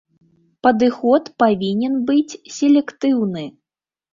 Падыход 0.67 1.29
павінен 1.45 1.99
быць 2.07 2.39
селектыўны. 2.57 3.45